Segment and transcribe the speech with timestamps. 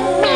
[0.00, 0.29] Bye.